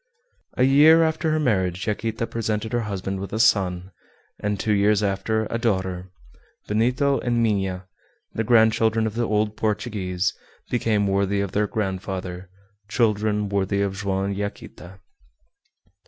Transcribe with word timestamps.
A 0.57 0.63
year 0.63 1.03
after 1.03 1.29
her 1.29 1.39
marriage 1.39 1.85
Yaquita 1.85 2.25
presented 2.25 2.73
her 2.73 2.79
husband 2.89 3.19
with 3.19 3.31
a 3.31 3.39
son, 3.39 3.91
and, 4.39 4.59
two 4.59 4.73
years 4.73 5.03
after, 5.03 5.45
a 5.51 5.59
daughter. 5.59 6.09
Benito 6.67 7.19
and 7.19 7.43
Minha, 7.43 7.85
the 8.33 8.43
grandchildren 8.43 9.05
of 9.05 9.13
the 9.13 9.27
old 9.27 9.55
Portuguese, 9.55 10.33
became 10.71 11.05
worthy 11.05 11.39
of 11.39 11.51
their 11.51 11.67
grandfather, 11.67 12.49
children 12.87 13.47
worthy 13.47 13.83
of 13.83 13.95
Joam 13.95 14.25
and 14.25 14.35
Yaquita. 14.35 14.99